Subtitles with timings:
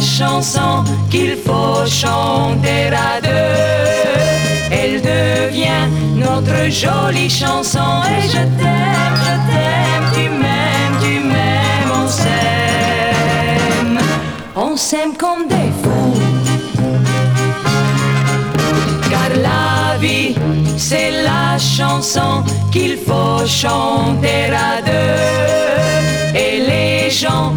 [0.00, 4.26] chanson qu'il faut chanter à deux.
[4.70, 12.08] Elle devient notre jolie chanson et je t'aime, je t'aime, tu m'aimes, tu m'aimes, on
[12.08, 13.98] s'aime.
[14.54, 16.20] On s'aime comme des fous.
[19.10, 20.34] Car la vie,
[20.76, 26.38] c'est la chanson qu'il faut chanter à deux.
[26.38, 27.52] Et les gens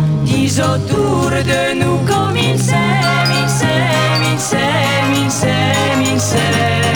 [0.61, 6.88] autour de nous comme ils s'aiment, ils s'aiment, ils s'aiment, ils s'aiment, ils s'aiment.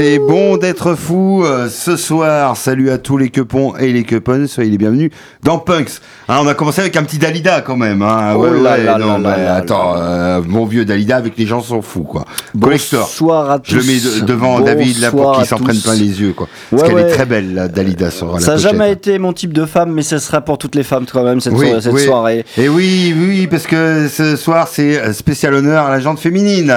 [0.00, 2.56] C'est bon d'être fou euh, ce soir.
[2.56, 5.10] Salut à tous les quepons et les quepons, soyez les bienvenus
[5.42, 5.90] dans Punks.
[6.28, 8.00] Hein, on a commencé avec un petit Dalida quand même.
[8.02, 8.34] Hein.
[8.36, 11.36] Oh Ouais, là ouais, là non, là mais là attends, euh, mon vieux Dalida avec
[11.36, 12.24] les gens s'en fout quoi.
[12.54, 13.72] Bonsoir à tous.
[13.72, 16.46] Je le mets de- devant David là pour qu'il s'en prenne plein les yeux quoi.
[16.70, 19.32] Parce Ouais, qu'elle est très belle la Dalida sur la Ça n'a jamais été mon
[19.32, 21.80] type de femme, mais ce sera pour toutes les femmes quand même cette, Oui, so-
[21.80, 22.04] cette oui.
[22.04, 22.44] soirée.
[22.56, 26.72] Et oui, oui, parce que ce soir, c'est spécial honneur à la jante féminine.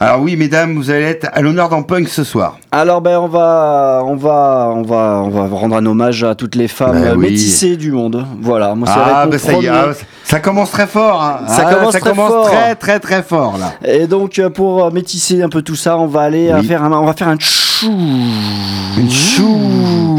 [0.00, 2.58] Alors oui, mesdames, vous allez être à l'honneur dans Punk ce soir.
[2.72, 6.56] Alors ben on va on va on va on va rendre un hommage à toutes
[6.56, 7.30] les femmes Ben oui.
[7.30, 8.26] métissées du monde.
[8.40, 9.86] Voilà, moi Ah, bah ça y ah,
[10.24, 11.22] ça commence très fort.
[11.22, 11.46] hein.
[11.46, 12.46] Ça Ah, commence ça très commence fort.
[12.50, 13.72] très, très, très fort là.
[13.88, 16.66] Et donc euh, pour euh, métisser un peu tout ça, on va aller euh, Oui.
[16.66, 17.92] faire un on va faire un chou.
[18.98, 20.18] Une chou.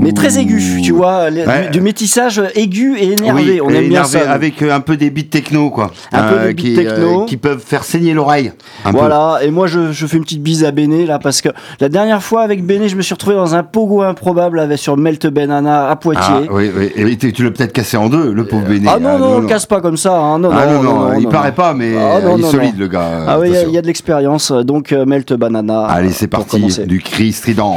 [0.00, 1.70] Mais très aigu, tu vois, Ouais.
[1.70, 3.42] du, métissage aigu et énervé.
[3.54, 4.26] Oui, on aime bien énervé, ça.
[4.26, 4.32] nous.
[4.32, 5.90] Avec euh, un peu des beats techno, quoi.
[6.12, 7.24] Un peu des beats qui, techno.
[7.24, 8.52] qui peuvent faire saigner l'oreille.
[8.84, 8.90] peu.
[8.92, 11.48] Voilà, et moi je, je fais une petite bise à Béné là parce que
[11.80, 14.96] la dernière fois avec Béné, je me suis retrouvé dans un pogo improbable avec sur
[14.96, 16.48] Melt Banana à Ah, Poitiers.
[16.50, 16.92] oui, oui.
[16.96, 18.88] Et tu, tu l'as peut-être cassé en deux, le pauvre Béné.
[18.92, 20.16] Ah non, non, on le casse pas comme ça.
[20.18, 20.38] hein.
[20.38, 21.54] Non, Ah non, non, non, il non, paraît non.
[21.54, 22.80] pas, mais Ah, non, il est non, solide, non.
[22.80, 23.00] le gars.
[23.02, 25.86] euh, Ah oui, il y a- y, de l'expérience, donc euh, Melt Banana.
[25.86, 26.60] Allez, c'est parti.
[26.86, 27.76] Du cri strident.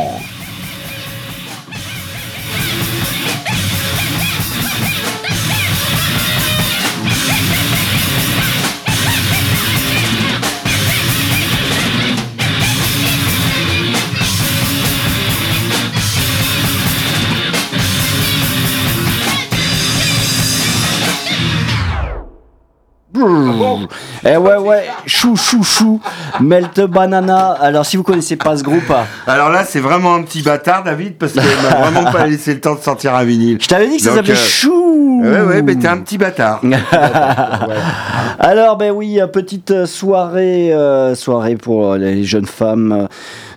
[24.25, 25.99] Eh ouais, ouais, chou, chou, chou,
[26.39, 27.51] Melt Banana.
[27.59, 30.83] Alors, si vous connaissez pas ce groupe, ah, Alors là, c'est vraiment un petit bâtard,
[30.83, 33.57] David, parce qu'il m'a vraiment pas laissé le temps de sortir un vinyle.
[33.61, 35.21] je t'avais dit que ça s'appelait euh, Chou.
[35.23, 36.61] Ouais, ouais, mais t'es un petit bâtard.
[38.39, 43.07] Alors, ben oui, euh, petite soirée, euh, soirée pour les jeunes femmes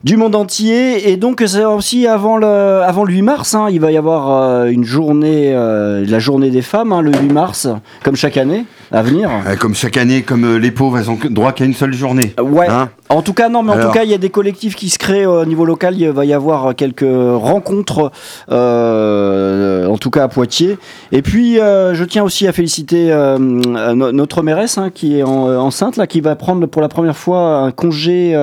[0.05, 1.11] du monde entier.
[1.11, 4.31] Et donc, c'est aussi avant le, avant le 8 mars, hein, il va y avoir
[4.31, 7.69] euh, une journée, euh, la journée des femmes, hein, le 8 mars,
[8.05, 9.29] comme chaque année, à venir.
[9.46, 12.32] Euh, Comme chaque année, comme euh, les pauvres, elles ont droit qu'à une seule journée.
[12.41, 12.69] Ouais.
[12.69, 13.88] Hein en tout cas, non, mais en Alors.
[13.93, 15.94] tout cas, il y a des collectifs qui se créent au niveau local.
[15.99, 18.11] Il va y avoir quelques rencontres,
[18.50, 20.79] euh, en tout cas à Poitiers.
[21.12, 25.23] Et puis, euh, je tiens aussi à féliciter euh, no- notre mairesse hein, qui est
[25.23, 28.35] en- enceinte, là, qui va prendre pour la première fois un congé.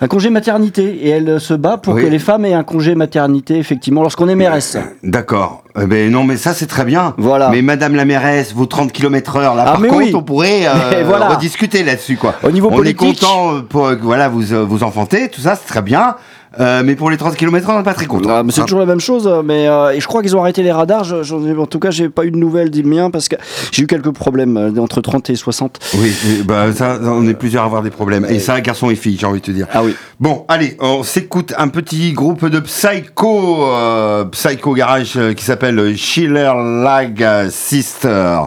[0.00, 2.02] Euh, un congé maternité et elle se bat pour Oui.
[2.02, 4.76] que les femmes aient un congé maternité effectivement lorsqu'on est mairesse.
[5.02, 5.62] D'accord.
[5.80, 7.14] Eh ben non, mais ça c'est très bien.
[7.18, 7.50] Voilà.
[7.50, 10.12] Mais Madame la mairesse, vos 30 km heure, là Ah, par mais contre, oui.
[10.14, 11.28] on pourrait euh, Mais voilà.
[11.28, 12.34] rediscuter là-dessus, quoi.
[12.42, 15.40] Au niveau on politique- est content euh, pour euh, voilà, vous, euh, vous enfanter, tout
[15.40, 16.16] ça, c'est très bien.
[16.58, 18.30] Euh, mais pour les 30 km on n'est pas très content.
[18.30, 18.64] Ah, c'est Hein.
[18.64, 21.04] toujours la même chose, mais euh, et je crois qu'ils ont arrêté les radars.
[21.04, 23.36] Je- en tout cas, j'ai pas eu de nouvelles du mien parce que
[23.70, 25.78] j'ai eu quelques problèmes euh, entre 30 et 60.
[25.98, 26.12] Oui,
[26.46, 28.24] bah ça, on est plusieurs à avoir des problèmes.
[28.28, 29.66] Et ça, garçon et fille, j'ai envie de te dire.
[29.72, 29.94] Ah oui.
[30.20, 35.96] Bon, allez, on s'écoute un petit groupe de Psycho, euh, Psycho Garage euh, qui s'appelle
[35.96, 36.52] Schiller
[36.82, 38.40] Lag Sister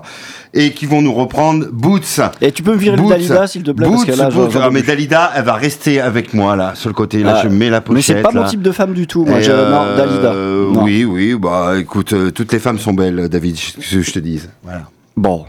[0.54, 2.20] et qui vont nous reprendre Boots.
[2.42, 4.30] Et tu peux me virer le Boots, Dalida, s'il te plaît, Boots, parce que là,
[4.30, 4.52] Boots.
[4.62, 4.82] Ah, mais.
[4.82, 7.24] Dalida, elle va rester avec moi là, sur le côté.
[7.24, 8.16] Là, Ah, je mets la pochette.
[8.16, 8.50] Mais c'est pas mon là.
[8.50, 9.24] type de femme du tout.
[9.26, 10.34] Moi, je, non, euh, Dalida.
[10.34, 10.84] Non.
[10.84, 14.50] Oui, oui, bah écoute, euh, toutes les femmes sont belles, David, que je te dise.
[14.64, 14.82] Voilà.
[15.16, 15.46] Bon.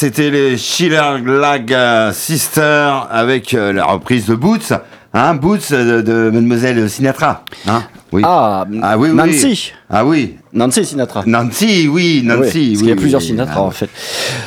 [0.00, 1.76] C'était les Schiller Lag
[2.14, 4.72] Sister avec euh, la reprise de Boots,
[5.12, 8.22] hein, Boots de, de Mademoiselle Sinatra, hein, oui.
[8.24, 9.14] Ah, Ah oui, oui.
[9.14, 9.74] Nancy.
[9.92, 11.24] Ah oui, Nancy Sinatra.
[11.26, 12.40] Nancy, oui, Nancy.
[12.40, 13.26] Parce qu'il y oui, a plusieurs oui.
[13.26, 13.88] Sinatra Ah, en fait.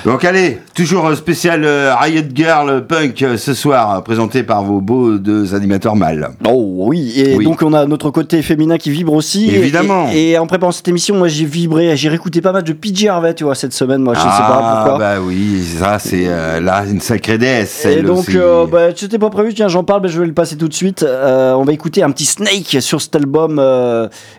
[0.05, 4.63] Donc allez, toujours un spécial euh, Riot Girl Punk euh, ce soir, euh, présenté par
[4.63, 6.29] vos beaux deux animateurs mâles.
[6.47, 7.43] Oh oui, et Oui.
[7.43, 9.49] donc on a notre côté féminin qui vibre aussi.
[9.53, 10.07] Évidemment.
[10.13, 13.07] Et, et en préparant cette émission, moi j'ai vibré, j'ai réécouté pas mal de PJ
[13.07, 14.01] Harvey, tu vois, cette semaine.
[14.01, 14.99] Moi je sais pas ah, pourquoi.
[14.99, 17.85] bah oui, ça c'est euh, là une sacrée déesse.
[17.85, 18.29] Et donc,
[18.71, 21.05] bah, c'était pas prévu, tiens, j'en parle, bah, je vais le passer tout de suite.
[21.05, 23.61] On va écouter un petit Snake sur cet album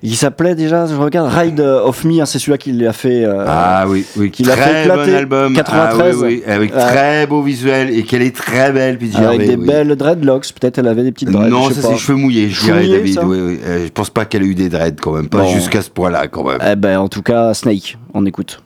[0.03, 3.25] qui s'appelait déjà, je regarde, Ride of Me, hein, c'est celui-là qui l'a fait.
[3.25, 5.55] euh, Ah oui, oui, qu'il a très fait éclater, bon album.
[5.55, 6.17] 93.
[6.19, 6.81] Ah, oui, oui, avec Ouais.
[6.81, 10.89] très beau visuel et qu'elle est très belle, puis avec des belles dreadlocks, peut-être elle
[10.89, 11.49] avait des petites dreads.
[11.51, 13.15] Non, ça c'est cheveux mouillés, je dirais, David.
[13.15, 13.59] ça Oui, oui.
[13.65, 15.49] Euh, je pense pas qu'elle ait eu des dreads quand même, pas Bon.
[15.53, 16.59] jusqu'à ce point-là quand même.
[16.67, 18.61] Eh ben, en tout cas, Snake, on écoute.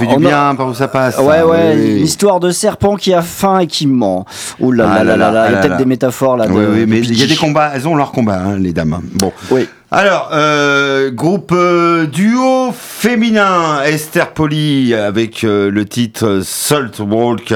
[0.00, 1.18] Fait du bien par où ça passe.
[1.18, 1.98] Ouais, ouais, oui.
[1.98, 4.24] une histoire de serpent qui a faim et qui ment.
[4.60, 6.46] Ouh là Ah là là là, là, il y a là peut-être des métaphores là.
[6.48, 9.00] Oui, mais il y a des combats, elles ont leur combat, hein, les dames.
[9.14, 9.32] Bon.
[9.50, 9.68] Oui.
[9.92, 17.52] Alors, euh, groupe euh, duo féminin, Esther Poli, avec euh, le titre Salt Walk,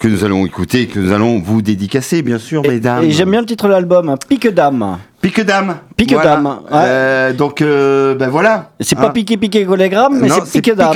[0.00, 3.04] que nous allons écouter, que nous allons vous dédicacer, bien sûr, Et, mesdames.
[3.04, 4.96] et j'aime bien le titre de l'album, hein, Pique Dame.
[5.20, 5.76] Pique Dame.
[5.96, 6.30] Pique Voilà.
[6.36, 6.54] Dame, ouais.
[6.72, 8.70] Euh, donc, euh, ben voilà.
[8.80, 9.02] C'est Hein.
[9.02, 10.94] pas piqué piqué collégramme, mais c'est pique Dame,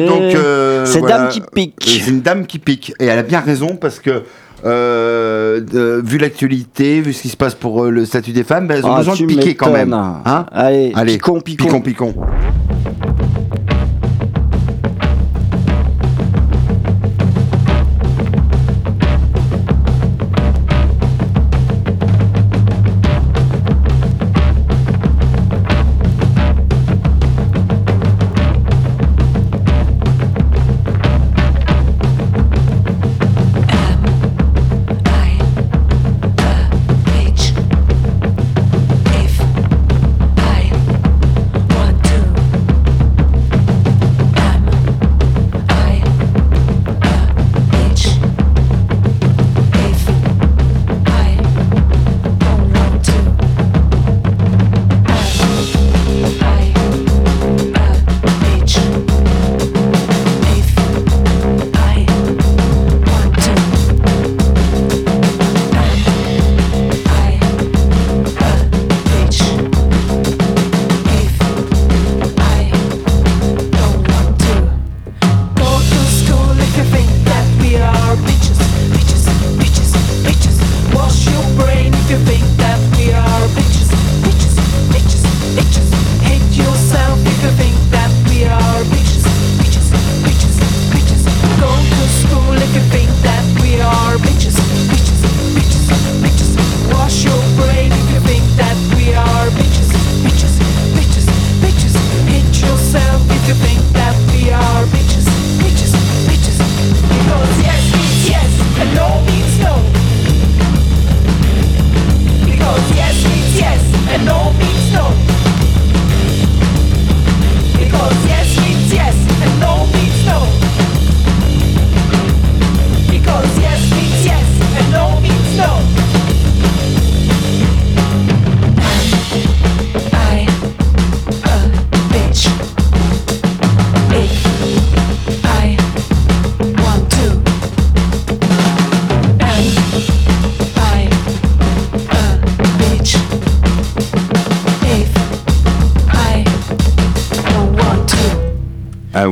[0.00, 0.34] Et donc.
[0.34, 1.18] euh, c'est voilà.
[1.18, 1.74] dame qui pique.
[1.86, 2.92] C'est une dame qui pique.
[2.98, 4.22] Et elle a bien raison parce que.
[4.64, 8.68] euh, de- vu l'actualité, vu ce qui se passe pour euh, le statut des femmes,
[8.68, 9.92] ben, elles ont Ah, besoin de piquer quand même.
[9.92, 11.64] Hein Allez, Allez, picon, picon.
[11.64, 12.14] picon, picon.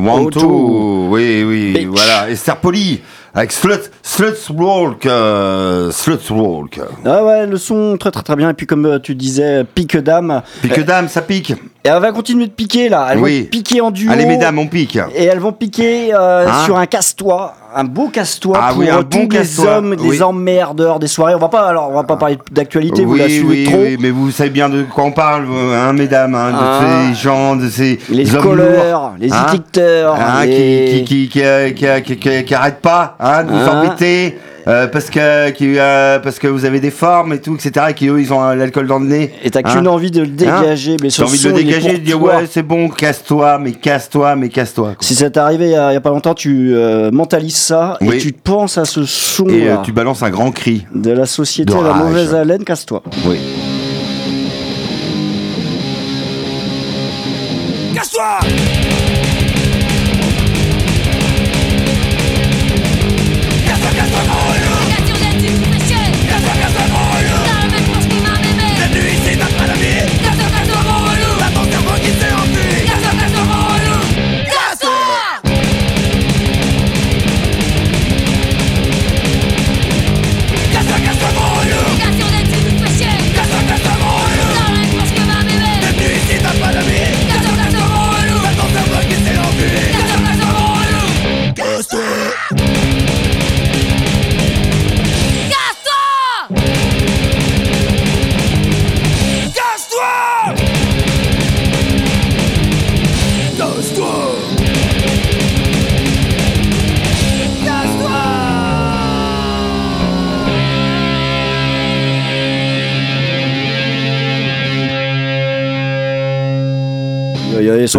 [0.03, 0.09] To.
[0.09, 0.39] I want Oh, to.
[0.39, 0.47] to.
[1.09, 1.87] Oui, oui, Bitch.
[1.87, 2.29] voilà.
[2.29, 3.01] Esther Poli,
[3.33, 5.05] avec Slut, Sluts Walk.
[5.05, 6.79] euh, Sluts Walk.
[7.05, 8.49] Ah ouais, le son très très très bien.
[8.49, 10.41] Et puis comme euh, tu disais, pique dame.
[10.61, 11.53] Pique dame, ça pique.
[11.83, 13.07] Et elle va continuer de piquer là.
[13.11, 13.41] Elles Oui.
[13.41, 14.11] vont piquer en duo.
[14.11, 14.99] Allez, mesdames, on pique.
[15.15, 18.89] Et elles vont piquer euh, Hein sur un casse-toi, un beau casse-toi Ah pour oui,
[18.89, 20.09] un euh, bon tous les hommes, oui.
[20.11, 21.33] les emmerdeurs des soirées.
[21.33, 23.77] On va pas alors, on va pas parler d'actualité, vous la oui, suivez oui, trop.
[23.81, 26.79] oui, mais vous savez bien de quoi on parle, hein, mesdames, hein, de Ah.
[27.09, 29.33] ces gens, de ces Les hommes scolaires, lourds, les les-
[30.93, 33.83] qui, qui, qui, qui, euh, qui, qui, qui- qui arrêtent pas hein, de vous Hein.
[33.85, 34.37] embêter.
[34.67, 37.93] euh, parce que qui, euh, parce que vous avez des formes et tout etc et
[37.95, 39.73] qui eux ils ont euh, l'alcool dans le nez Et t'as hein.
[39.73, 42.45] qu'une envie de le dégager, mais ce T'as envie de le dégager, de dire ouais
[42.47, 44.93] c'est bon, casse-toi, mais casse-toi, mais casse-toi.
[44.99, 47.55] Si ça t'est arrivé il y, a, il y a pas longtemps, tu euh, mentalises
[47.55, 48.17] ça Oui.
[48.17, 50.85] et tu penses à ce son Et tu balances un grand cri.
[50.93, 53.01] de la société de la mauvaise haleine, casse-toi.
[53.25, 53.37] Oui.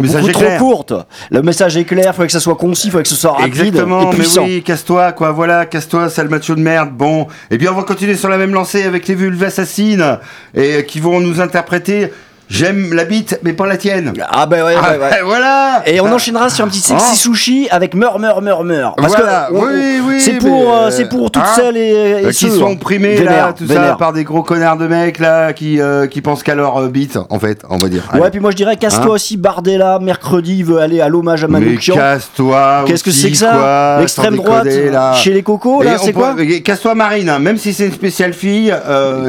[0.08, 0.58] Beaucoup trop clair.
[0.58, 0.94] courtes.
[1.30, 3.32] Le message est clair, il faut que ça soit concis, il faut que ce soit
[3.32, 7.26] rapide Exactement, et mais oui, casse-toi, quoi, voilà, casse-toi, sale macho de merde, bon.
[7.50, 10.18] Et puis on va continuer sur la même lancée avec les vulves assassines,
[10.54, 12.10] et qui vont nous interpréter
[12.52, 14.12] J'aime la bite, mais pas la tienne.
[14.30, 15.10] Ah bah ouais, Ah, ouais, ouais.
[15.10, 17.16] ben voilà Et on enchaînera sur un petit sexy Oh.
[17.16, 18.94] sushi avec meur, meur, meur, meur.
[18.98, 21.80] Parce Voilà, que on- oui, oui, c'est pour, euh, c'est pour toutes hein, celles et,
[21.88, 22.76] et Euh, qui ceux, sont hein.
[22.98, 26.42] Vénère, là, tout ça, par des gros connards de mecs là, qui, euh, qui pensent
[26.42, 28.02] qu'à leur euh, bite, en fait, on va dire.
[28.12, 31.44] Ouais, puis moi je dirais casse-toi Hein aussi Bardella, mercredi, il veut aller à l'hommage
[31.44, 31.94] à Manoukian.
[31.94, 35.14] casse-toi Qu'est-ce que c'est que ça L'extrême droite là.
[35.14, 38.34] chez les cocos, là, c'est quoi et Casse-toi Marine, hein, même si c'est une spéciale
[38.34, 38.74] fille,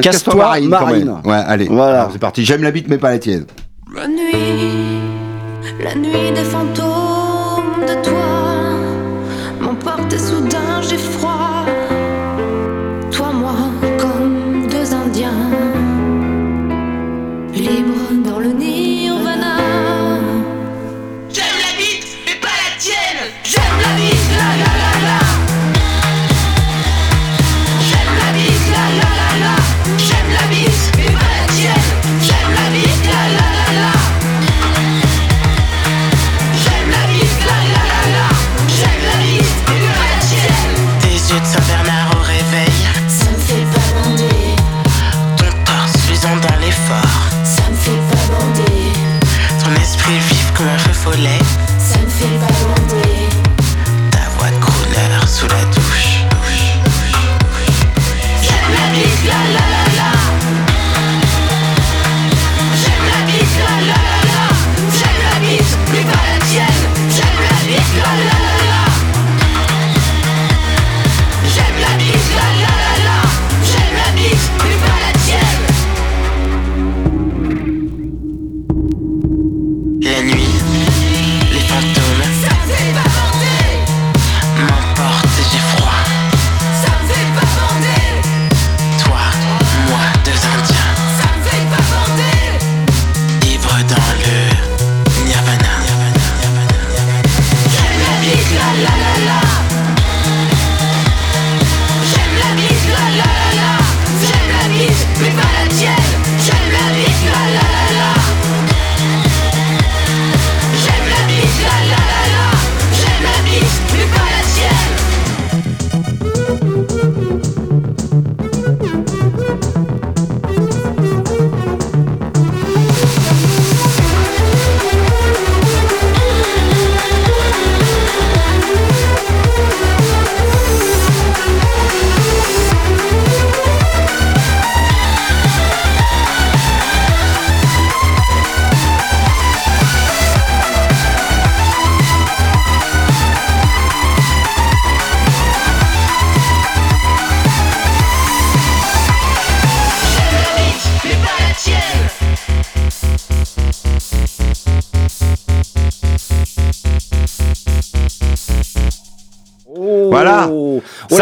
[0.02, 1.16] Casse-toi Marine.
[1.24, 2.10] Ouais, allez, Voilà.
[2.12, 2.44] C'est parti.
[2.44, 3.13] J'aime la bite, mais pas
[3.94, 4.34] la nuit,
[5.84, 7.03] la nuit des fantômes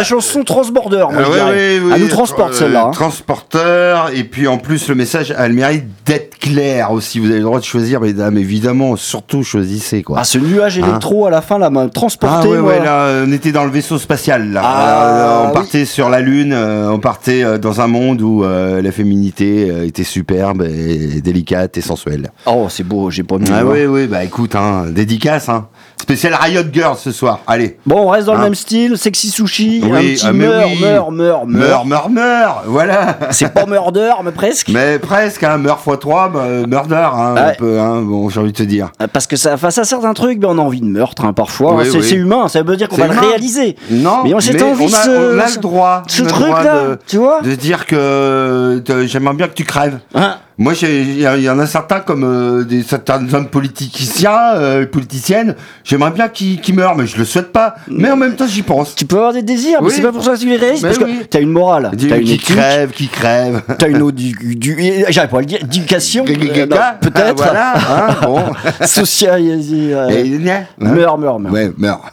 [0.01, 1.49] La chanson Transborder, moi Ah je ouais, dirais.
[1.51, 2.85] ouais, ouais, Elle nous tr- transporte euh, celle-là.
[2.87, 2.91] hein.
[2.91, 7.19] Transporteur, et puis en plus le message, elle mérite d'être claire aussi.
[7.19, 10.17] Vous avez le droit de choisir, mesdames, évidemment, surtout choisissez quoi.
[10.19, 12.47] Ah, ce nuage Hein électro à la fin, là, m'a Ah transporté.
[12.47, 12.71] ouais, moi.
[12.71, 14.61] ouais, là, on était dans le vaisseau spatial, là.
[14.63, 15.53] Ah, Euh, on oui.
[15.53, 19.69] partait sur la Lune, euh, on partait euh, dans un monde où euh, la féminité
[19.69, 22.31] euh, était superbe et délicate et sensuelle.
[22.47, 23.45] Oh, c'est beau, j'ai pas mis.
[23.53, 25.67] Ah le oui, oui, bah écoute, hein, dédicace, hein.
[26.01, 27.77] Spécial Riot Girl ce soir, allez.
[27.85, 28.43] Bon, on reste dans le Hein.
[28.45, 30.79] même style, sexy sushi, Oui, un petit mais meur, oui.
[30.81, 31.45] meur, meur, meur.
[31.45, 33.17] Meurs, meurs, meurs, voilà.
[33.29, 34.69] C'est pas murder, mais presque.
[34.69, 38.51] Mais presque, hein, meurt x 3, bah, murder, hein, un peu, hein, bon, j'ai envie
[38.51, 38.89] de te dire.
[39.01, 41.33] Euh, Parce que ça, face à certains trucs, ben, on a envie de meurtre, hein,
[41.33, 41.75] parfois.
[41.75, 43.75] Oui, c'est humain, ça veut dire qu'on va le réaliser.
[43.91, 47.17] Non, Mais on s'est envie on a, ce- on a le droit, Ce truc-là, tu
[47.17, 49.99] vois de dire que euh, j'aimerais bien que tu crèves.
[50.15, 55.55] Hein Moi, il y, en a certains comme euh, des certains hommes politiciens, euh, politiciennes.
[55.83, 57.75] J'aimerais bien qu'ils qu'ils meurent, mais je le souhaite pas.
[57.87, 58.93] Mais en même temps, j'y pense.
[58.93, 59.93] Tu peux avoir des désirs, mais Oui.
[59.95, 60.83] c'est pas pour ça que tu les réalises.
[60.83, 61.19] Mais Parce oui.
[61.19, 63.61] que t'as une morale, t'as une qui éthique, crève, qui crève.
[63.79, 64.77] t'as une eau du, du
[65.09, 68.41] j'arrive pas à le dire, éducation, euh, non, Ah, peut-être, Voilà, hein, bon.
[68.85, 71.51] social, Et, hein, meurs, meurs, meurs.
[71.53, 72.11] Ouais, meurs.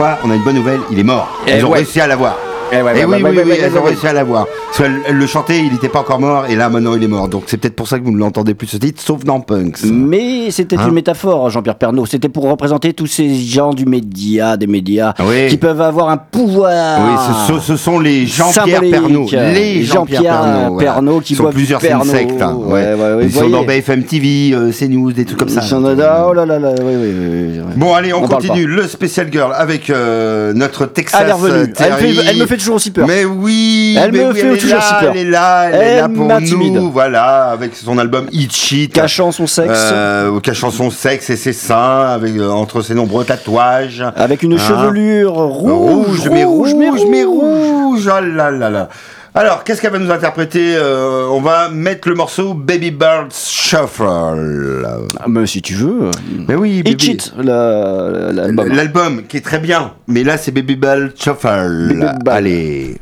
[0.00, 1.28] Quoi On a une bonne nouvelle, il est mort.
[1.46, 1.78] Eh Ils ont ouais.
[1.80, 2.34] réussi à l'avoir.
[2.72, 4.46] Eh ouais, Eh ouais, oui, ouais, oui, ouais, oui, elles ont réussi à l'avoir.
[4.66, 7.08] Parce qu'elle elle le chantait, il n'était pas encore mort, et là, maintenant, il est
[7.08, 7.28] mort.
[7.28, 9.82] Donc, c'est peut-être pour ça que vous ne l'entendez plus ce titre, sauf dans Punks.
[9.84, 12.06] Mais c'était Hein une métaphore, Jean-Pierre Pernaut.
[12.06, 15.48] C'était pour représenter tous ces gens du média, des médias, Oui.
[15.48, 17.00] qui peuvent avoir un pouvoir.
[17.00, 18.80] Oui, ce, sont- ce sont les Jean-Pierre.
[18.80, 19.26] Pernaut.
[19.32, 20.70] Les Jean-Pierre.
[20.78, 22.14] Pernaut qui sont plusieurs, c'est une Pernod.
[22.14, 22.42] secte.
[22.42, 22.72] hein, ouais.
[22.72, 23.64] Ouais, ouais, ouais, Ils sont dans.
[23.64, 25.60] BFM TV, euh, CNews, des trucs comme ça.
[25.60, 27.60] Là, oh là là là, oui, oui, oui, oui.
[27.76, 28.66] Bon, allez, on, continue.
[28.66, 31.52] Le Special Girl avec euh, notre Texas Ah, elle est revenue.
[31.54, 32.14] euh, Elle, Terry.
[32.14, 33.06] fait- elle me fait toujours aussi peur.
[33.06, 35.12] Mais oui, Elle mais me fait elle toujours là, si peur.
[35.14, 38.92] Elle est là, elle, est là pour nous, voilà, avec son album Shit.
[38.92, 39.70] Cachant son sexe.
[39.74, 44.04] Euh, cachant son sexe et ses seins, avec, euh, entre ses nombreux tatouages.
[44.16, 48.08] Avec une Hein chevelure rouge, rouge, mais rouge, mais mais rouge.
[48.12, 48.88] Oh là là là.
[49.32, 54.02] Alors, qu'est-ce qu'elle va nous interpréter Euh, On va mettre le morceau Baby Bird Shuffle.
[55.20, 56.10] Ah, mais si tu veux.
[56.48, 58.68] Mais oui, Baby- l'album.
[58.72, 61.94] L'album qui est très bien, mais là c'est Baby Bird Shuffle.
[62.00, 62.28] Baby.
[62.28, 62.96] Allez.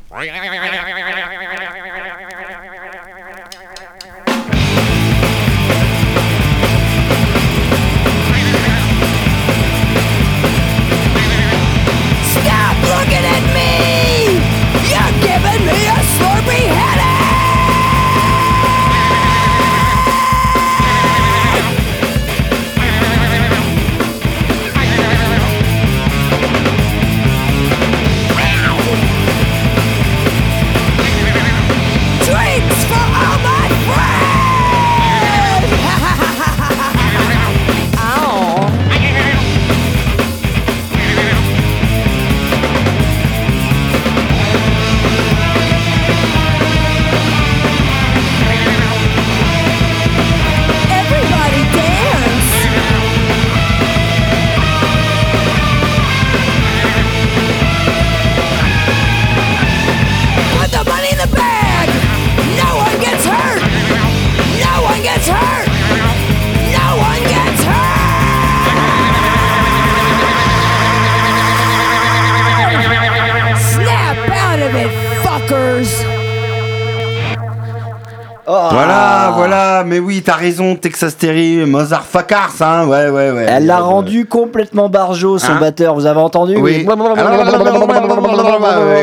[78.78, 83.46] Voilà, voilà, mais oui, t'as raison, Texas Terry, Mozart Fakars, hein, ouais, ouais, ouais.
[83.48, 86.86] Elle l'a Euh, rendu complètement barjot, son Hein batteur, vous avez entendu Oui.
[86.86, 86.94] Ah,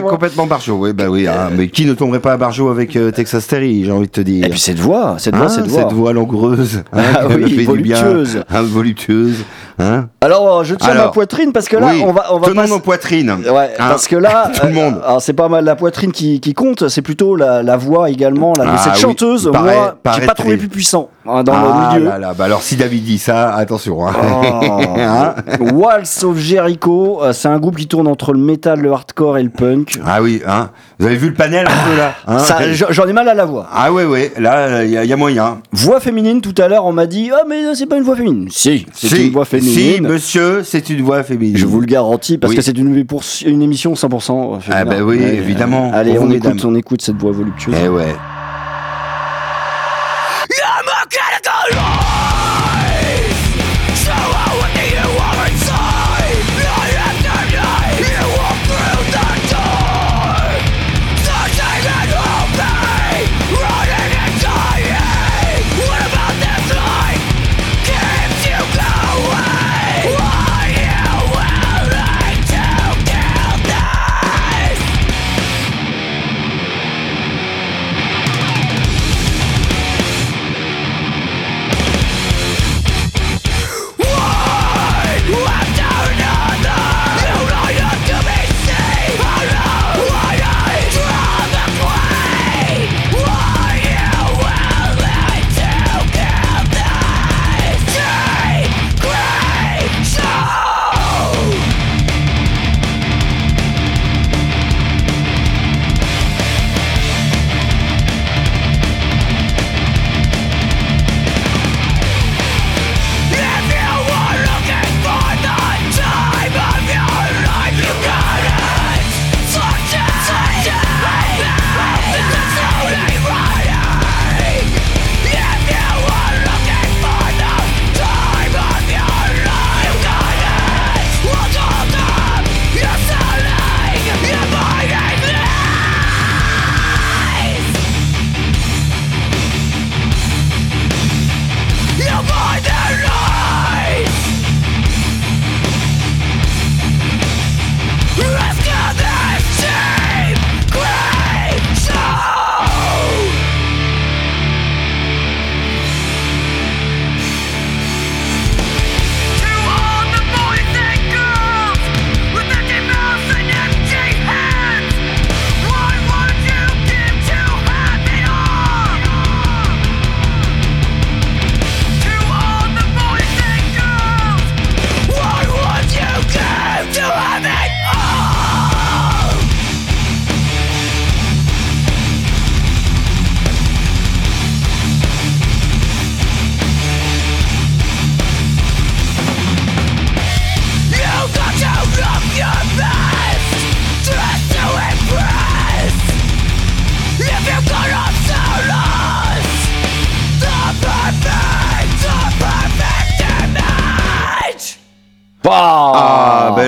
[0.01, 3.11] complètement Barjot, oui, bah oui, hein, mais qui ne tomberait pas à Barjot avec euh,
[3.11, 4.45] Texas Terry, j'ai envie de te dire.
[4.45, 5.81] Et puis cette voix, cette voix, Hein, cette voix.
[5.81, 8.43] cette voix langoureuse, hein, Ah oui, voluptueuse.
[8.49, 9.43] Hein, voluptueuse,
[9.79, 10.07] hein.
[10.21, 12.61] Alors, je tiens Alors, ma poitrine parce que là, oui, on va, on va tenons
[12.63, 13.31] pas- nos poitrines.
[13.31, 15.01] Ouais, Hein, parce que là, tout le monde.
[15.07, 18.53] euh, c'est pas mal la poitrine qui, qui compte, c'est plutôt la, la voix également
[18.57, 19.49] là, Ah cette oui, chanteuse.
[19.51, 22.09] paraît- Moi, j'ai pas trouvé plus puissant hein, dans ah le milieu.
[22.09, 24.07] là là, bah alors si David dit ça, attention.
[24.07, 24.13] Hein.
[25.59, 25.63] Oh.
[25.73, 29.43] Waltz of Jericho, euh, c'est un groupe qui tourne entre le metal, le hardcore et
[29.43, 29.99] le punk.
[30.05, 30.69] ah oui, hein.
[30.99, 32.57] Vous avez vu le panel un peu là Ça,
[32.89, 33.67] j'en ai mal à la voix.
[33.73, 35.59] Ah ouais, ouais, là, il y, a- y a moyen.
[35.73, 38.47] Voix féminine, tout à l'heure, on m'a dit Ah, mais c'est pas une voix féminine.
[38.51, 41.57] Si, c'est Si, une voix si, monsieur, c'est une voix féminine.
[41.57, 42.57] Je vous le garantis, parce Oui.
[42.57, 44.61] que c'est une, émission 100% féminine.
[44.69, 45.91] Ah bah oui, évidemment.
[45.93, 47.75] Allez, Pour on vous, écoute, on écoute cette voix voluptueuse.
[47.83, 48.15] Eh ouais.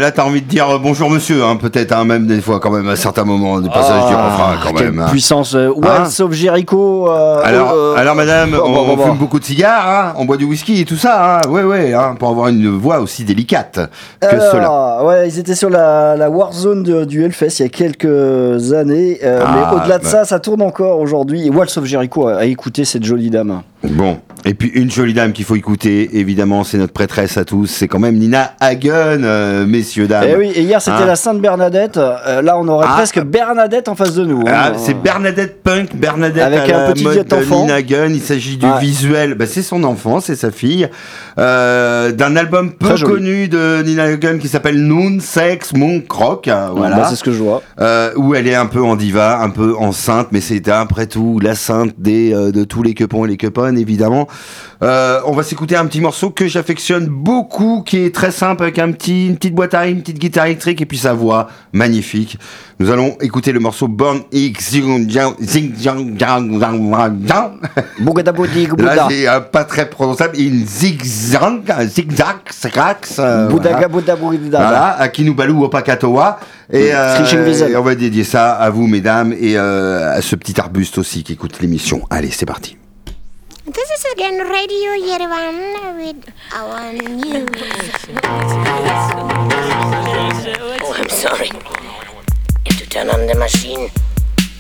[0.07, 2.71] Là, t'as envie de dire euh, bonjour monsieur, hein, peut-être, hein, même des fois, quand
[2.71, 4.99] même, à certains moments, du passage du refrain, quand Ah, quelle même.
[5.01, 5.09] hein.
[5.09, 5.53] puissance.
[5.53, 7.09] euh, of Jericho.
[7.09, 9.05] euh, Alors, euh, alors madame, bon, on, bon, bon, on bon.
[9.05, 11.93] fume beaucoup de cigares, hein, on boit du whisky et tout ça, hein, ouais, ouais,
[11.93, 13.79] hein, pour avoir une voix aussi délicate
[14.21, 15.03] que Alors, cela.
[15.05, 19.19] Ouais, ils étaient sur la, la Warzone de- du Hellfest il y a quelques années.
[19.23, 20.09] euh, Ah, mais au-delà de bah.
[20.09, 21.45] ça, ça tourne encore aujourd'hui.
[21.47, 23.61] Et Waltz of Jericho a écouté cette jolie dame.
[23.83, 27.65] Bon, et puis une jolie dame qu'il faut écouter, évidemment, c'est notre prêtresse à tous,
[27.67, 30.23] c'est quand même Nina Hagen, euh, messieurs, dames.
[30.27, 31.97] Et oui, et hier c'était Hein la Sainte Bernadette.
[31.97, 32.93] Euh, là, on aurait Ah.
[32.95, 34.43] presque Bernadette en face de nous.
[34.47, 34.73] Ah, hein.
[34.77, 37.61] c'est Bernadette Punk, Bernadette Avec à un la petit mode enfant.
[37.61, 38.13] Nina Gunn.
[38.15, 38.79] Il s'agit du Ouais.
[38.79, 40.87] visuel, bah, c'est son enfant, c'est sa fille,
[41.39, 43.13] euh, d'un album peu Très joli.
[43.13, 47.23] connu de Nina Gunn qui s'appelle Noon Sex Monk Rock, euh, voilà, Bah, c'est ce
[47.23, 47.61] que je vois.
[48.15, 51.39] Où elle est un peu en diva, un peu en sainte, mais c'était après tout
[51.41, 54.26] la sainte des de tous les quepons et les queponnes évidemment.
[54.83, 58.77] Euh, on va s'écouter un petit morceau que j'affectionne beaucoup, qui est très simple avec
[58.79, 61.47] un petit une petite boîte à rythme, une petite guitare électrique et puis sa voix
[61.73, 62.37] magnifique.
[62.79, 64.75] Nous allons écouter le morceau Born X
[68.85, 73.19] Là c'est euh, pas très prononçable, une zigzag, zigzag, srax.
[73.19, 74.67] euh, Bouddha, voilà.
[74.67, 76.39] Voilà, à Kinubalu Opakatoa.
[76.71, 77.15] Et, euh,
[77.69, 81.23] et on va dédier ça à vous, mesdames, et euh, à ce petit arbuste aussi
[81.23, 82.01] qui écoute l'émission.
[82.09, 82.77] Allez, c'est parti.
[83.67, 87.49] This is again Radio Yerevan with our news.
[90.79, 91.51] Oh, I'm sorry.
[91.51, 93.89] You have to turn on the machine.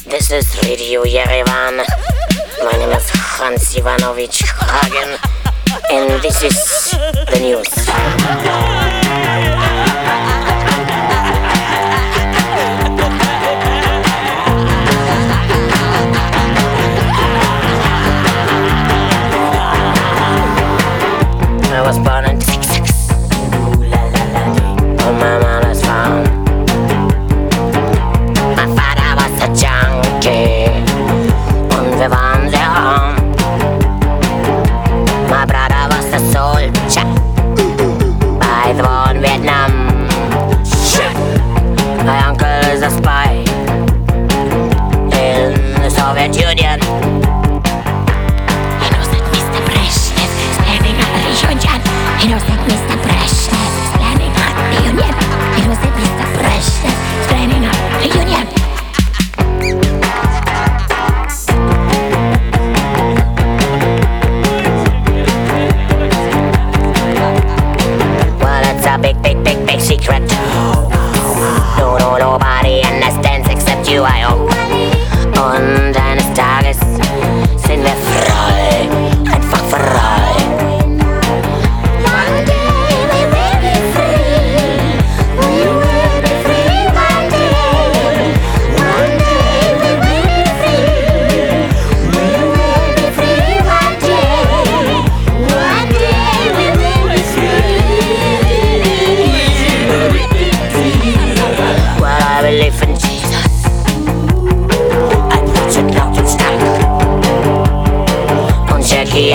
[0.05, 1.87] This is Radio Yerevan.
[2.65, 5.17] My name is Hans Ivanovich Hagen,
[5.89, 6.91] and this is
[7.31, 7.71] the news.
[21.89, 22.26] estabas para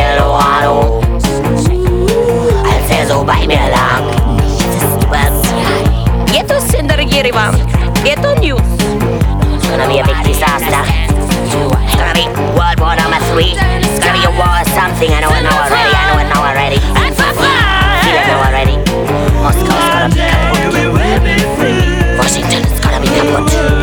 [0.03, 1.01] Eloado.
[2.65, 4.03] Als er so bei mir lag.
[5.11, 5.37] Was?
[6.33, 7.55] Get us in der Yerevan.
[8.05, 8.63] Get on news.
[9.71, 10.83] Gonna be a big disaster.
[11.85, 12.27] It's gonna be
[12.59, 13.55] World War number three.
[13.55, 15.11] It's gonna be a war or something.
[15.13, 15.93] I know it now already.
[15.95, 16.79] I know it now already.
[18.03, 18.77] Feel it now already.
[19.43, 20.73] Moscow's gonna be kaputt.
[22.19, 23.82] Washington is gonna be kaputt.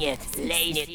[0.00, 0.18] Yes.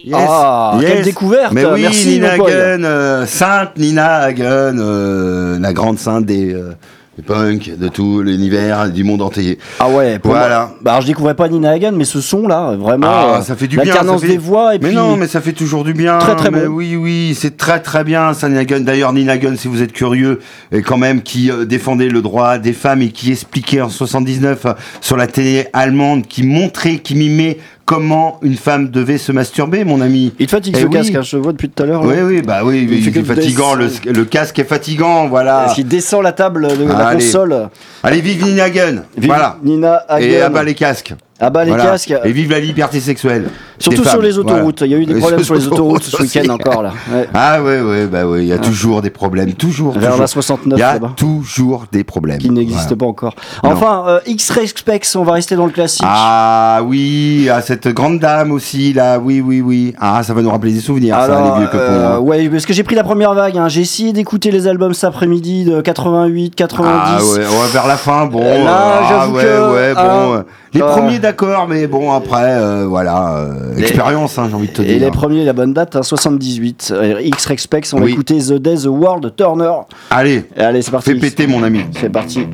[0.03, 1.51] Yes, Ah, quelle découverte.
[1.53, 2.33] Mais oui, Merci, Nina.
[2.33, 6.73] Hagen, euh, sainte Nina Hagen, euh, la grande sainte des, euh,
[7.17, 9.57] des punks, de tout l'univers, du monde entier.
[9.79, 10.59] Ah ouais, Voilà.
[10.67, 13.07] moi- bah, alors, je découvrais pas Nina Hagen, mais ce son là, vraiment.
[13.09, 13.93] Ah, euh, ça fait du bien.
[13.93, 14.95] Ça fait- des voix et mais puis.
[14.97, 16.17] non, mais ça fait toujours du bien.
[16.17, 16.73] Très, très mais bon.
[16.73, 18.33] Oui, oui, c'est très très bien.
[18.33, 18.81] Ça, Nina Hagen.
[18.81, 20.39] D'ailleurs, Nina Hagen, si vous êtes curieux,
[20.73, 24.65] et quand même, qui euh, défendait le droit des femmes et qui expliquait en 79
[24.65, 29.85] euh, sur la télé allemande, qui montrait, qui mimait comment une femme devait se masturber,
[29.85, 30.33] mon ami.
[30.39, 30.91] Il te fatigue Eh ce oui.
[30.91, 32.03] casque, hein, je vois depuis tout à l'heure.
[32.03, 33.75] Oui, oui, bah oui, Il c'est fatigant.
[33.75, 35.71] Le, casque est fatigant, voilà.
[35.73, 37.23] Qu'il descend la table de la Allez.
[37.23, 37.69] console?
[38.03, 39.03] Allez, vive Nina Hagen.
[39.17, 39.57] Voilà.
[39.63, 40.25] Nina Hagen.
[40.25, 41.13] Et abat les casques.
[41.39, 41.83] Ah bah les Voilà.
[41.91, 42.13] casques.
[42.23, 43.49] Et vive la liberté sexuelle.
[43.77, 44.81] Surtout sur les autoroutes.
[44.85, 46.93] Il y a eu des problèmes sur les autoroutes ce week-end encore là.
[47.13, 47.27] Ouais.
[47.33, 49.91] Ah ouais, ouais, bah ouais, il y a toujours des problèmes, toujours.
[49.93, 50.21] Vers toujours.
[50.21, 52.37] la 69 Il y a toujours des problèmes.
[52.37, 52.95] Qui n'existe Voilà.
[52.97, 53.35] pas encore.
[53.63, 56.05] Enfin, euh, X-Ray Specs, on va rester dans le classique.
[56.07, 59.93] Ah oui, à cette grande dame aussi là, oui, oui, oui.
[59.99, 62.19] Ah, ça va nous rappeler des souvenirs, ça, les vieux euh, hein.
[62.19, 63.57] ouais, parce que j'ai pris la première vague.
[63.57, 63.67] hein.
[63.67, 66.89] J'ai essayé d'écouter les albums cet après-midi de 88, 90.
[66.89, 68.41] Ah ouais, ouais, vers la fin, bon.
[68.41, 70.43] Euh, là, ah j'avoue ouais, que, ouais, bon.
[70.81, 74.67] Hein, les euh, premiers d'accord, mais bon après, euh, voilà, euh, expérience, hein, j'ai envie
[74.67, 74.99] de te Et dire.
[74.99, 76.91] les premiers, la bonne date, hein, 78.
[76.95, 78.11] Euh, X-Ray Specs, on va Oui.
[78.13, 79.71] écouter The Day, The World, Turner.
[80.09, 81.11] Allez, Et allez, c'est parti.
[81.11, 81.81] fais péter mon ami.
[81.99, 82.47] C'est parti.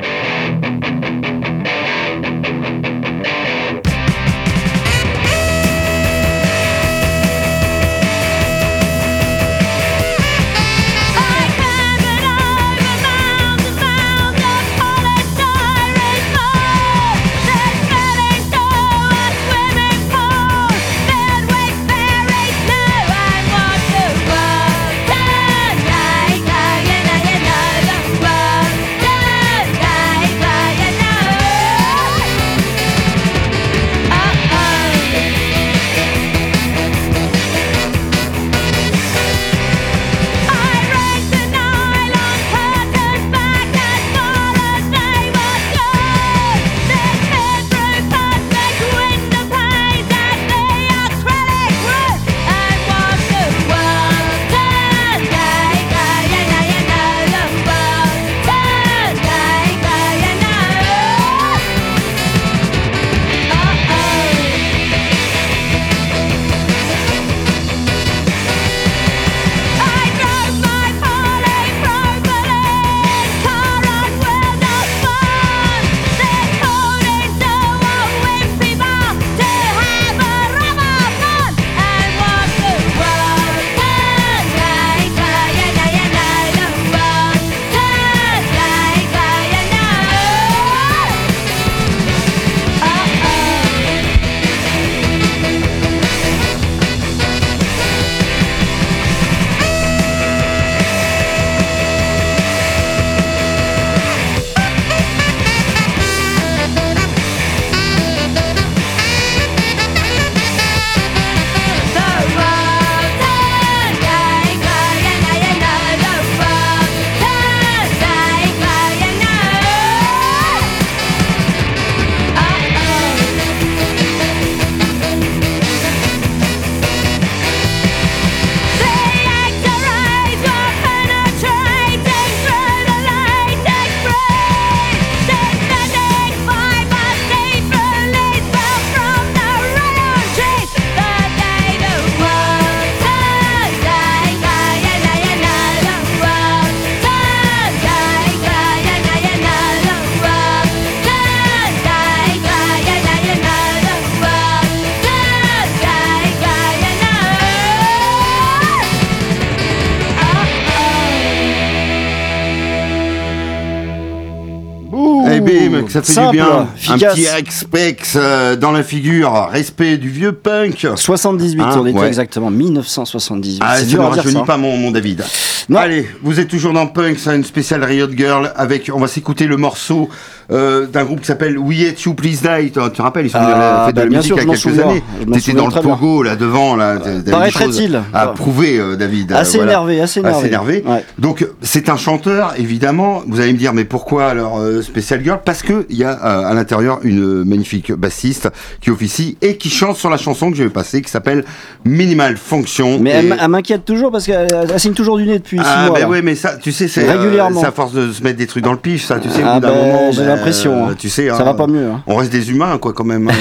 [166.06, 166.68] Ça fait Simple, du bien.
[166.76, 167.04] efficace.
[167.04, 170.88] Un petit expex euh, dans la figure, respect du vieux punk.
[170.96, 172.08] 78, Hein, on était ouais.
[172.08, 173.60] exactement 1978.
[173.62, 174.44] Ah, ça ne ça.
[174.44, 175.24] pas mon, mon David.
[175.72, 175.80] Non.
[175.80, 179.48] Allez, vous êtes toujours dans Punk, c'est une spéciale Riot Girl avec, on va s'écouter
[179.48, 180.10] le morceau
[180.52, 182.72] euh, d'un groupe qui s'appelle We Hate You Please Die.
[182.72, 184.42] Tu te rappelles, ils sont Ah, fait de bah, la bien musique sûr, il y
[184.42, 184.90] a quelques souviens.
[184.90, 185.04] années.
[185.32, 186.98] T'étais dans le pogo là devant là.
[187.30, 187.96] Paraîtrait-il.
[188.14, 188.34] À Bah.
[188.36, 189.32] prouver, euh, David.
[189.32, 189.72] Assez Voilà.
[189.72, 190.48] énervé, assez énervé.
[190.48, 190.84] énervé.
[190.86, 191.06] Ouais.
[191.20, 193.22] Donc c'est un chanteur, évidemment.
[193.26, 195.40] Vous allez me dire, mais pourquoi alors euh, Special Girl?
[195.46, 198.50] Parce que il y a euh, à l'intérieur une magnifique bassiste
[198.82, 201.46] qui officie et qui chante sur la chanson que je vais passer, qui s'appelle
[201.86, 203.00] Minimal Function.
[203.00, 205.88] Mais Et- elle, m'inquiète toujours parce qu'elle elle signe toujours du nez depuis 6 ah
[206.08, 206.22] mois.
[206.22, 207.64] mais ça, tu sais, c'est Régulièrement.
[207.64, 209.44] euh, à force de se mettre des trucs dans le pif, ça, tu sais.
[209.44, 210.96] au Ah bout d'un moment, j'ai ben, l'impression, euh, hein.
[210.98, 212.02] Tu sais, Ça hein, va pas mieux, hein.
[212.08, 213.30] On reste des humains, quoi, quand même.
[213.30, 213.34] hein,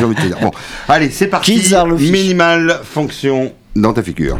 [0.00, 0.34] donc, euh.
[0.40, 0.50] Bon,
[0.88, 1.62] allez, c'est parti.
[1.98, 4.38] Minimal fonction dans ta figure.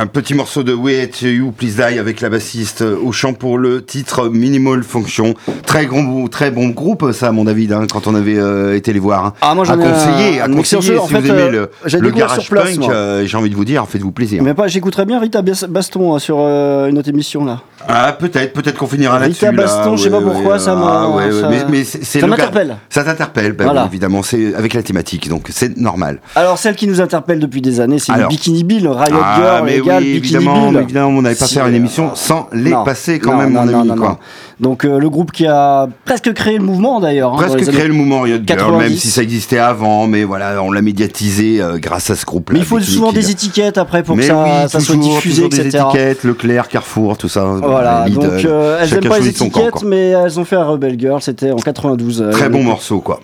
[0.00, 3.84] Un petit morceau de We You Please Die avec la bassiste au chant pour le
[3.84, 5.34] titre Minimal Function.
[5.66, 8.98] Très bon, très bon groupe, ça, mon David, hein, quand on avait euh, été les
[8.98, 9.26] voir.
[9.26, 9.32] hein.
[9.42, 12.10] Ah, moi, j'en à conseiller, à conseiller, si fait, vous aimez euh, le, j'ai le
[12.12, 14.42] garage sur place, punk, euh, j'ai envie de vous dire, faites-vous plaisir.
[14.42, 17.60] Mais pas, j'écouterais bien Rita Bas- Baston euh, sur euh, une autre émission là.
[17.86, 19.44] Ah, peut-être, peut-être qu'on finira là-dessus.
[19.44, 21.58] Rita là, Baston, je sais ouais, pas pourquoi, ouais, ça m'a- ouais, ouais, ça- mais,
[21.70, 22.76] mais ça m'interpelle.
[22.88, 23.82] Ça t'interpelle, bah Voilà.
[23.82, 26.20] oui, évidemment, c'est avec la thématique, donc c'est normal.
[26.36, 28.12] Alors celle qui nous interpelle depuis des années, c'est.
[28.30, 31.66] Bikini Bill, Riot Ah, Girl, mais les oui, évidemment, évidemment, on n'avait pas Si, faire
[31.66, 33.98] une euh, émission sans les non, passer quand non, même, non, mon ami.
[34.00, 34.18] quoi.
[34.60, 37.32] Donc euh, le groupe qui a presque créé le mouvement d'ailleurs.
[37.34, 38.78] hein, Presque créé le mouvement Riot Girl, 90.
[38.78, 42.54] même si ça existait avant, mais voilà, on l'a médiatisé euh, grâce à ce groupe-là.
[42.58, 45.14] Mais il faut souvent des étiquettes après pour mais que ça, oui, ça soit toujours,
[45.16, 45.84] diffusé, toujours des etc.
[45.88, 47.44] étiquettes, Leclerc, Carrefour, tout ça.
[47.62, 50.98] Voilà, donc euh, elles n'aiment pas les camp, étiquettes, mais elles ont fait un Rebel
[51.00, 52.20] Girl, c'était en 92.
[52.22, 53.20] euh, Très bon morceau, quoi.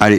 [0.00, 0.18] Allez.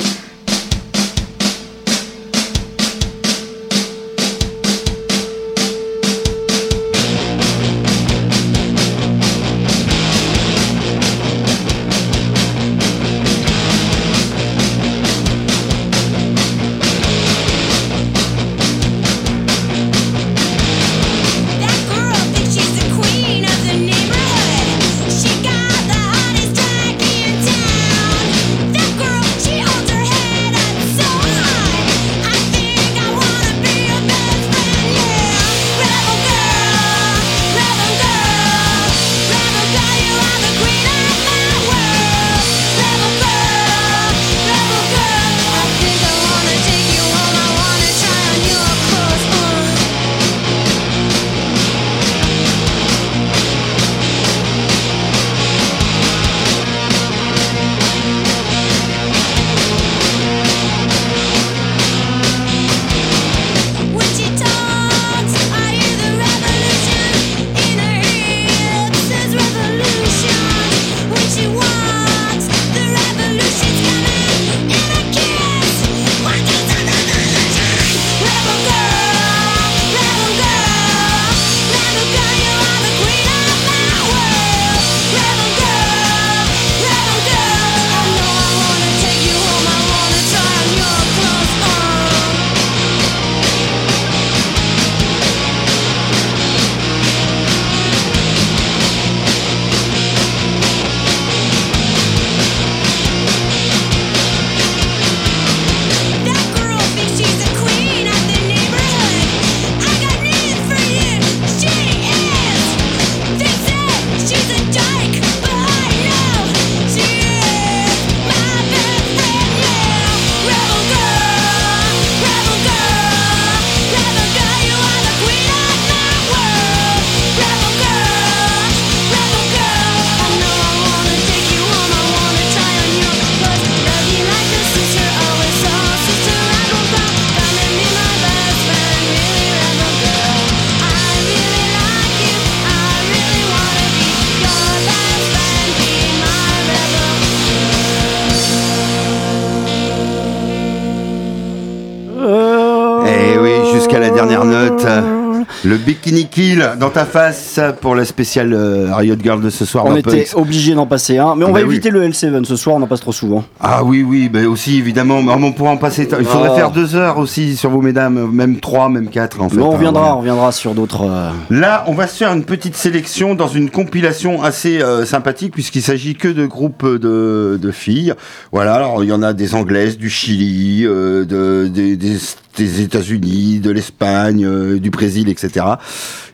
[156.80, 159.86] Dans ta face pour la spéciale euh, Riot Girl de ce soir.
[159.86, 161.74] On était obligé d'en passer un, mais on Bah va oui.
[161.76, 163.44] éviter le L7 ce soir, on en passe trop souvent.
[163.60, 165.22] Ah oui, oui, bah aussi évidemment.
[165.22, 166.08] Mais on pourra en passer.
[166.20, 166.56] Il faudrait Ah.
[166.56, 168.30] faire deux heures aussi sur vous, mesdames.
[168.32, 169.58] Même trois, même quatre en fait.
[169.58, 170.16] Mais on hein, reviendra, voilà.
[170.16, 171.04] on reviendra sur d'autres.
[171.04, 175.54] euh, Là, on va se faire une petite sélection dans une compilation assez euh, sympathique
[175.54, 178.14] puisqu'il s'agit que de groupes de, de filles.
[178.52, 182.18] Voilà, alors il y en a des anglaises, du Chili, euh, de, des, des,
[182.60, 185.66] des États-Unis, de l'Espagne, euh, du Brésil, etc.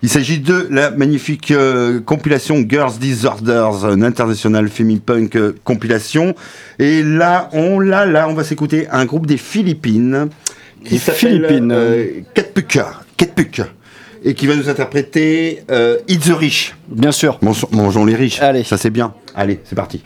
[0.01, 6.35] Il s'agit de la magnifique euh, compilation Girls Disorders, une international female punk euh, compilation.
[6.79, 10.29] Et là, on là, là, on va s'écouter un groupe des Philippines
[10.83, 11.75] qui s'appelle Philippines.
[12.33, 13.01] Catpuca.
[13.15, 13.67] Catpuca.
[14.23, 15.61] Et qui va nous interpréter
[16.07, 16.75] It's the Rich.
[16.87, 17.37] Bien sûr.
[17.43, 18.41] Mangeons, mangeons les riches.
[18.41, 18.63] Allez.
[18.63, 19.13] Ça c'est bien.
[19.35, 20.01] Allez, c'est parti.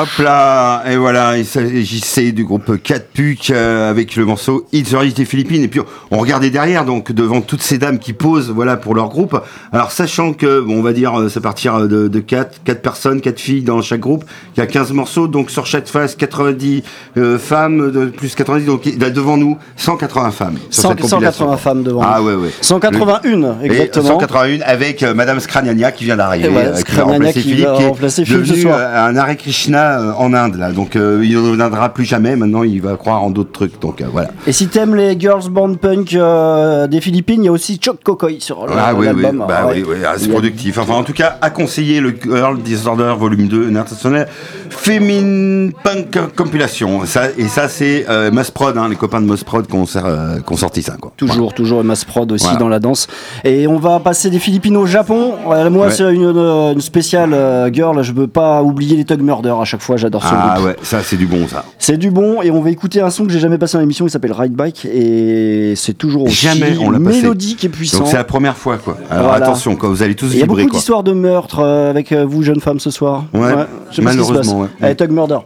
[0.00, 4.90] Hop là, et voilà, il s'agissait du groupe 4 Puc euh, avec le morceau It's
[4.92, 5.64] the des Philippines.
[5.64, 5.80] Et puis
[6.12, 9.36] on regardait derrière, donc devant toutes ces dames qui posent, voilà, pour leur groupe.
[9.72, 13.20] Alors sachant que, bon, on va dire, euh, c'est partir de, de 4, 4 personnes,
[13.20, 14.24] 4 filles dans chaque groupe,
[14.56, 16.84] il y a 15 morceaux, donc sur chaque face 90
[17.16, 20.58] euh, femmes, de, plus 90, donc il y a devant nous 180 femmes.
[20.70, 21.46] sur 100 cette compilation.
[21.46, 22.26] 180 femmes devant Ah nous.
[22.26, 22.50] ouais, ouais.
[22.60, 24.20] 181, Et exactement.
[24.20, 26.48] 181 avec euh, Madame Scraniania qui vient d'arriver.
[26.48, 27.76] Voilà, euh, qui qui Philippe, va
[28.08, 30.72] qui est euh, un Hare Krishna euh, en Inde là.
[30.72, 32.36] Donc euh, il ne reviendra plus jamais.
[32.36, 33.80] Maintenant il va croire en d'autres trucs.
[33.80, 34.28] Donc euh, voilà.
[34.46, 36.16] Et si t'aimes les girls band punk
[36.90, 39.44] des Philippines, il y a aussi Choc Cocoy sur le- Ah oui, oui, l'album.
[39.48, 39.74] bah Ouais.
[39.76, 40.78] oui, oui, ah, c'est productif.
[40.78, 44.28] Enfin, en tout cas, à conseiller le Girl Disorder Volume 2 international
[44.70, 47.04] Féminin Punk Compilation.
[47.04, 50.82] Ça, et ça, c'est euh, Masprod, hein, les copains de Masprod qui ont, euh, sorti
[50.82, 50.94] ça.
[51.00, 51.12] Quoi.
[51.16, 52.58] Toujours, toujours Mass Prod aussi Voilà.
[52.58, 53.06] dans la danse.
[53.44, 55.34] Et on va passer des Philippines au Japon.
[55.44, 55.90] Moi, Ouais.
[55.90, 57.34] c'est une, une spéciale
[57.72, 58.02] girl.
[58.02, 59.77] Je veux pas oublier les Tug Murder à chaque fois.
[59.96, 60.66] J'adore ce Ah groupe.
[60.68, 61.64] ouais, ça c'est du bon ça.
[61.78, 62.42] C'est du bon.
[62.42, 64.06] Et on va écouter un son que j'ai jamais passé dans l'émission.
[64.06, 64.84] Il s'appelle Ride Bike.
[64.86, 67.98] Et c'est toujours aussi Jamais on l'a mélodique et puissant.
[67.98, 68.96] Donc c'est la première fois quoi.
[69.10, 69.46] Alors Voilà.
[69.46, 71.90] attention, quoi, vous allez tous Et Il y a vibrer beaucoup d'histoires de meurtre euh,
[71.90, 73.24] avec euh, vous, jeunes femmes, ce soir.
[73.34, 73.52] Ouais,
[73.90, 74.68] qui malheureusement, ouais.
[74.80, 75.38] Allez, Tug Murder.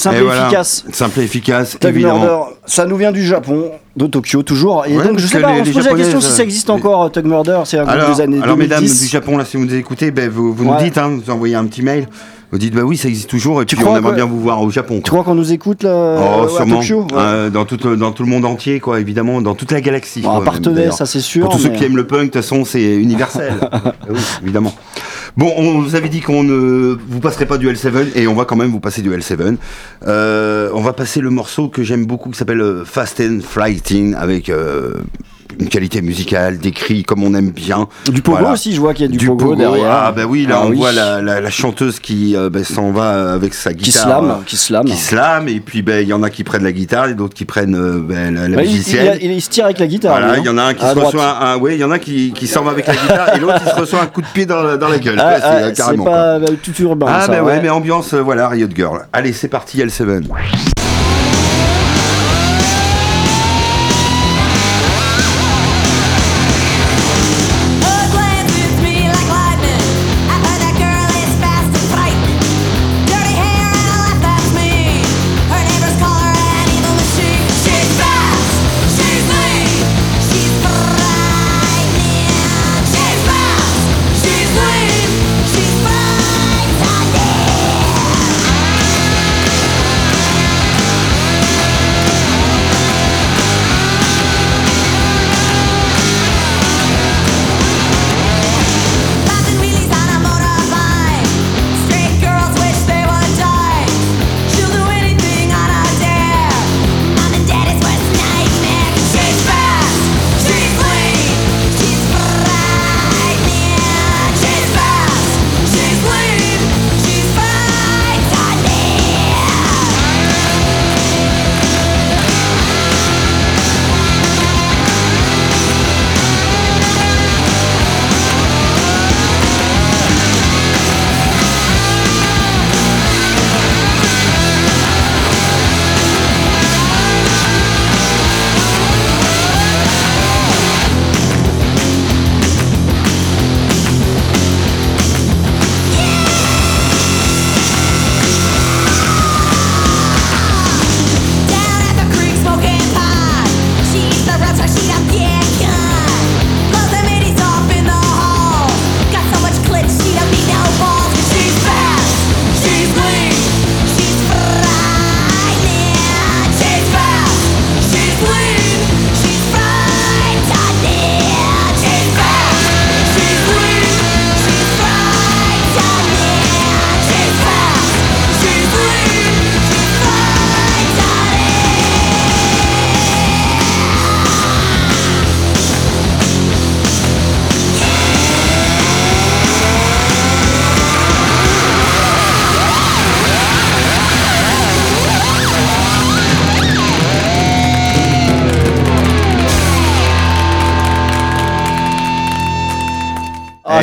[0.00, 0.42] Simple et, voilà.
[0.46, 0.84] efficace.
[0.92, 2.18] Simple et efficace, Tag évidemment.
[2.20, 4.84] Murder, ça nous vient du Japon, de Tokyo toujours.
[4.86, 6.42] Et Ouais, donc je sais pas, les- on se les pose la question si ça
[6.42, 9.00] existe euh, encore, Tug Murder, c'est un Alors, des années alors mesdames 2010.
[9.02, 11.54] du Japon, là, si vous nous écoutez, ben, vous, vous nous dites, hein, vous envoyez
[11.54, 12.08] un petit mail.
[12.52, 14.70] Vous dites, bah oui, ça existe toujours, et puis on aimerait bien vous voir au
[14.70, 15.00] Japon.
[15.04, 16.64] Tu crois qu'on nous écoute là Oh, à.
[16.66, 17.06] Tokyo Ouais.
[17.16, 20.20] Euh, dans, tout, dans tout le monde entier, quoi, évidemment, dans toute la galaxie.
[20.22, 21.44] Bon, quoi, même, ça c'est sûr.
[21.44, 23.52] Pour tous ceux qui aiment le punk, de toute façon, c'est universel.
[23.72, 24.74] Ah oui, évidemment.
[25.36, 28.44] Bon, on vous avait dit qu'on ne vous passerait pas du L7, et on va
[28.44, 29.56] quand même vous passer du L7.
[30.06, 34.48] Euh, on va passer le morceau que j'aime beaucoup, qui s'appelle Fast and Flighting, avec
[34.48, 34.94] euh,
[35.58, 37.88] une qualité musicale, décrit comme on aime bien.
[38.10, 38.52] Du pogo Voilà.
[38.54, 39.90] aussi, je vois qu'il y a du, pogo, derrière.
[39.90, 40.76] Ah bah oui, là Ah on oui.
[40.76, 44.02] voit la, la- la chanteuse qui euh, bah, s'en va avec sa Qui guitare.
[44.04, 44.84] slame, euh, qui slame.
[44.84, 47.34] qui slame, et puis ben, il y en a qui prennent la guitare, et d'autres
[47.34, 49.18] qui prennent euh, ben, la, la Bah, il, il- musicienne.
[49.20, 50.12] il- il se tire avec la guitare.
[50.18, 51.98] Voilà, il y en a un qui se reçoit un, ouais, il y en a
[51.98, 54.26] qui, qui s'en va avec la guitare et l'autre qui se reçoit un coup de
[54.32, 55.16] pied dans la, dans la gueule.
[55.18, 57.06] Ah, Ouais, c'est, ah, euh, c'est pas bah, tout urbain.
[57.08, 59.06] Ah ça, bah ouais, mais ambiance, euh, voilà, Riot Girl.
[59.12, 60.24] Allez, c'est parti, L7.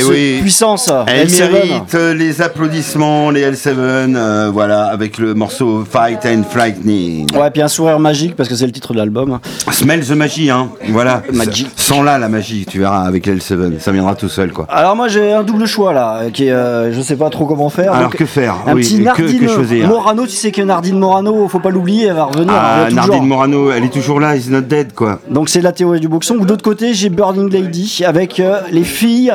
[0.06, 0.38] Ah, oui.
[0.42, 0.92] puissance.
[1.08, 1.52] Elle L7.
[1.52, 7.28] mérite euh, les applaudissements, les L7, euh, voilà, avec le morceau Fight and Frightening.
[7.36, 9.40] Ouais, puis un sourire magique parce que c'est le titre de l'album.
[9.72, 11.24] Smell the magie, hein, voilà.
[11.34, 11.70] Magic.
[11.76, 14.66] Sans là la magie, tu verras, avec les L7, ça viendra tout seul, quoi.
[14.70, 17.70] Alors moi j'ai un double choix là, qui est, euh, je sais pas trop comment
[17.70, 17.94] faire.
[17.94, 20.62] Alors Donc, que faire Un Oui, petit que- Nardine que choisir Morano, tu sais que
[20.62, 22.54] Nardine Morano, faut pas l'oublier, elle va revenir.
[22.56, 22.88] Ah.
[22.92, 25.20] Nardine Morano, elle est toujours là, is not dead, quoi.
[25.30, 26.36] Donc c'est la théorie du boxon.
[26.36, 29.34] Ou d'autre côté, j'ai Burning Lady avec euh, les filles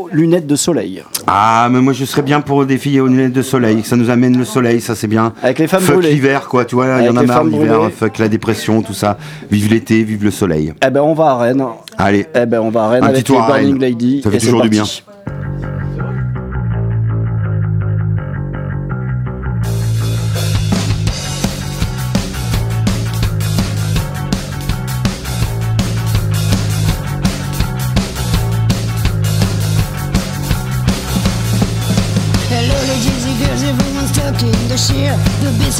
[0.00, 1.02] aux lunettes de soleil.
[1.26, 4.10] Ah, mais moi je serais bien pour des filles aux lunettes de soleil, ça nous
[4.10, 5.32] amène le soleil, ça c'est bien.
[5.42, 8.18] Avec les femmes Fuck l'hiver, quoi, tu vois, il y en a marre l'hiver, fuck
[8.18, 9.18] la dépression, tout ça.
[9.50, 10.72] Vive l'été, vive le soleil.
[10.86, 11.64] Eh ben on va à Rennes.
[11.98, 12.26] Allez.
[12.34, 13.78] Eh ben on va à Rennes Un avec les Burning.
[13.78, 14.20] Lady.
[14.22, 15.02] Ça fait toujours du parti.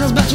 [0.01, 0.30] The business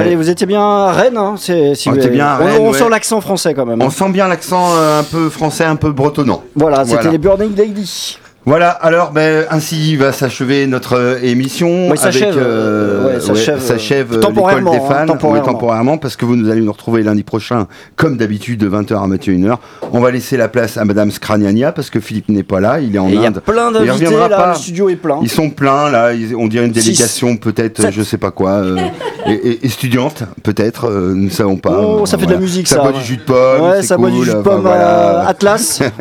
[0.00, 2.56] Allez, vous étiez bien à Rennes, hein, c'est, si On vous- bien à on- Rennes,
[2.60, 2.78] on ouais.
[2.78, 3.80] sent l'accent français quand même.
[3.80, 3.84] hein.
[3.86, 6.42] On sent bien l'accent euh, un peu français, un peu bretonnant.
[6.56, 7.10] Voilà, c'était Voilà.
[7.10, 8.18] les Burning Lady.
[8.46, 11.90] Voilà, alors ben, ainsi va s'achever notre euh, émission.
[11.90, 13.20] Oui, s'achève, avec, euh, ouais,
[13.60, 15.06] s'achève, euh, euh, temporairement, des hein, fans.
[15.06, 15.46] temporairement.
[15.46, 17.66] Oui, temporairement, parce que vous nous allez nous retrouver lundi prochain,
[17.96, 19.58] comme d'habitude, de 20h à 21h.
[19.92, 22.96] On va laisser la place à Madame Scraniania, parce que Philippe n'est pas là, il
[22.96, 23.42] est en Et il y a Inde.
[23.44, 24.48] plein d'invités là, pas.
[24.48, 25.18] le studio est plein.
[25.22, 28.78] Ils sont pleins là, ils- on dirait une délégation peut-être, je sais pas quoi, euh,
[29.62, 31.78] étudiante peut-être, euh, nous ne savons pas.
[31.78, 32.76] Oh, ça fait de la musique, ça.
[32.76, 32.98] ça, boit ouais.
[32.98, 35.82] du jus de pomme, Ouais, ça boit du jus de pomme Atlas.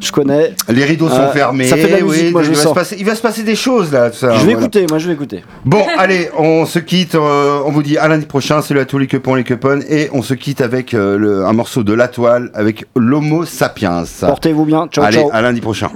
[0.00, 0.54] Je connais.
[0.68, 1.66] Les rideaux sont Euh, fermés.
[1.66, 2.70] ça fait de la musique, oui, moi, je il, va sens.
[2.70, 4.10] se passer, il va se passer des choses là.
[4.10, 4.60] tout ça, je vais voilà.
[4.60, 5.42] écouter, moi je vais écouter.
[5.64, 7.14] Bon, allez, on se quitte.
[7.14, 8.60] euh, on vous dit à lundi prochain.
[8.62, 9.80] Salut à tous les cupons, les cupons.
[9.88, 14.04] Et on se quitte avec euh, le- un morceau de La Toile avec l'Homo sapiens.
[14.20, 14.86] Portez-vous bien.
[14.88, 15.30] Ciao, allez, ciao.
[15.32, 15.90] à lundi prochain.